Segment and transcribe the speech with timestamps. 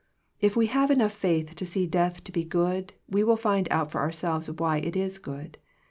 [0.39, 3.91] If we have enough faith to see death to be good, we will find out
[3.91, 5.59] for ourselves why it is good.